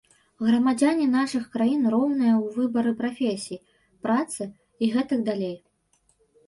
[0.45, 3.63] Грамадзяне нашых краін роўныя ў выбары прафесій,
[4.09, 4.43] працы
[4.83, 5.57] і гэтак далей.